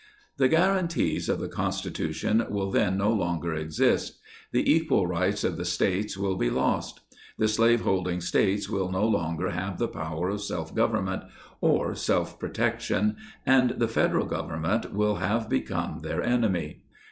The 0.37 0.49
Guaranties 0.49 1.29
of 1.29 1.39
the 1.39 1.47
Constitution 1.47 2.43
will 2.49 2.71
then 2.71 2.97
no 2.97 3.13
longer 3.13 3.53
exist; 3.53 4.17
the 4.51 4.67
equal 4.67 5.05
rights 5.05 5.43
of 5.43 5.57
the 5.57 5.63
States 5.63 6.17
will 6.17 6.35
be 6.37 6.49
lost. 6.49 7.01
The 7.37 7.47
slaveholding 7.47 8.19
States 8.19 8.67
will 8.67 8.89
no 8.89 9.05
longer 9.07 9.51
have 9.51 9.77
the 9.77 9.87
power 9.87 10.29
of 10.29 10.41
self 10.41 10.73
government, 10.73 11.21
or 11.61 11.91
ielf 11.91 12.39
protection, 12.39 13.17
and 13.45 13.75
the 13.77 13.87
Federal 13.87 14.25
Govern 14.25 14.61
ment 14.61 14.91
will 14.91 15.17
have 15.17 15.47
become 15.47 15.99
their 15.99 16.23
enemy. 16.23 16.81